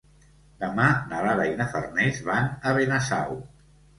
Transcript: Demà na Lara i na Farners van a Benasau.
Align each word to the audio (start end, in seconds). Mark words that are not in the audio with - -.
Demà 0.61 0.85
na 1.11 1.19
Lara 1.25 1.43
i 1.51 1.59
na 1.59 1.67
Farners 1.75 2.23
van 2.29 2.49
a 2.71 2.75
Benasau. 2.79 3.37